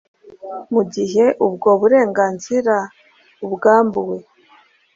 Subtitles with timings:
[0.73, 2.75] mu gihe ubwo burenganzira
[3.45, 4.17] abwambuwe.